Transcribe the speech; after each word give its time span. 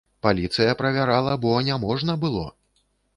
Паліцыя 0.25 0.71
правярала, 0.79 1.35
бо 1.43 1.51
не 1.67 1.77
можна 1.85 2.17
было! 2.25 2.47